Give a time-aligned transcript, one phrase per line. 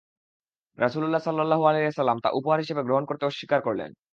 [0.77, 3.91] রাসূলুল্লাহ সাল্লাল্লাহু আলাইহি ওয়াসাল্লাম তা উপহার হিসাবে গ্রহণ করতে অস্বীকার করলেন।